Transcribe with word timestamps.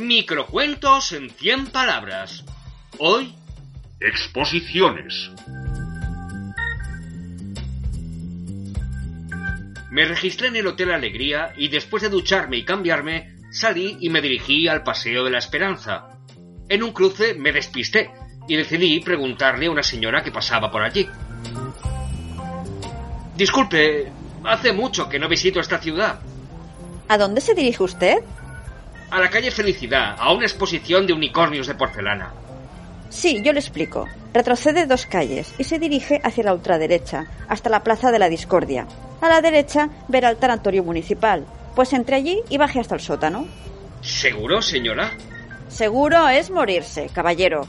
Microcuentos 0.00 1.12
en 1.12 1.30
100 1.30 1.66
palabras. 1.66 2.44
Hoy, 2.98 3.34
Exposiciones. 4.00 5.30
me 9.90 10.04
registré 10.04 10.48
en 10.48 10.56
el 10.56 10.66
Hotel 10.66 10.92
Alegría 10.92 11.52
y 11.56 11.68
después 11.68 12.02
de 12.02 12.08
ducharme 12.08 12.56
y 12.56 12.64
cambiarme, 12.64 13.34
salí 13.50 13.98
y 14.00 14.08
me 14.08 14.20
dirigí 14.20 14.68
al 14.68 14.84
Paseo 14.84 15.24
de 15.24 15.30
la 15.30 15.38
Esperanza. 15.38 16.10
En 16.68 16.82
un 16.82 16.92
cruce 16.92 17.34
me 17.34 17.52
despisté 17.52 18.10
y 18.46 18.56
decidí 18.56 19.00
preguntarle 19.00 19.66
a 19.66 19.70
una 19.70 19.82
señora 19.82 20.22
que 20.22 20.30
pasaba 20.30 20.70
por 20.70 20.82
allí. 20.82 21.08
Disculpe, 23.36 24.12
hace 24.44 24.72
mucho 24.72 25.08
que 25.08 25.18
no 25.18 25.28
visito 25.28 25.58
esta 25.58 25.78
ciudad. 25.78 26.20
¿A 27.08 27.18
dónde 27.18 27.40
se 27.40 27.54
dirige 27.54 27.82
usted? 27.82 28.18
A 29.10 29.18
la 29.18 29.28
calle 29.28 29.50
Felicidad, 29.50 30.14
a 30.18 30.32
una 30.32 30.46
exposición 30.46 31.06
de 31.06 31.12
unicornios 31.12 31.66
de 31.66 31.74
porcelana. 31.74 32.32
Sí, 33.08 33.42
yo 33.42 33.52
le 33.52 33.58
explico. 33.58 34.06
Retrocede 34.32 34.86
dos 34.86 35.06
calles 35.06 35.52
y 35.58 35.64
se 35.64 35.80
dirige 35.80 36.20
hacia 36.22 36.44
la 36.44 36.54
ultraderecha, 36.54 37.26
hasta 37.48 37.68
la 37.68 37.82
Plaza 37.82 38.12
de 38.12 38.20
la 38.20 38.28
Discordia. 38.28 38.86
A 39.20 39.28
la 39.28 39.40
derecha 39.40 39.90
verá 40.06 40.30
el 40.30 40.36
tanatorio 40.36 40.84
municipal. 40.84 41.44
Pues 41.74 41.92
entre 41.92 42.16
allí 42.16 42.40
y 42.48 42.58
baje 42.58 42.78
hasta 42.78 42.94
el 42.94 43.00
sótano. 43.00 43.46
¿Seguro, 44.00 44.62
señora? 44.62 45.10
Seguro 45.68 46.28
es 46.28 46.50
morirse, 46.50 47.10
caballero. 47.12 47.66